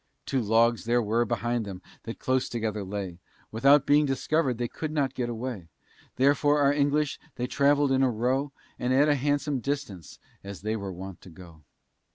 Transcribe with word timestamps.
Two 0.25 0.41
logs 0.41 0.85
there 0.85 0.99
were 0.99 1.25
behind 1.25 1.63
them 1.63 1.79
that 2.05 2.17
close 2.17 2.49
together 2.49 2.83
lay, 2.83 3.19
Without 3.51 3.85
being 3.85 4.07
discovered, 4.07 4.57
they 4.57 4.67
could 4.67 4.91
not 4.91 5.13
get 5.13 5.29
away; 5.29 5.67
Therefore 6.15 6.57
our 6.57 6.69
valiant 6.71 6.81
English 6.87 7.19
they 7.35 7.45
travell'd 7.45 7.91
in 7.91 8.01
a 8.01 8.09
row, 8.09 8.51
And 8.79 8.93
at 8.95 9.09
a 9.09 9.13
handsome 9.13 9.59
distance, 9.59 10.17
as 10.43 10.61
they 10.61 10.75
were 10.75 10.91
wont 10.91 11.21
to 11.21 11.29
go. 11.29 11.61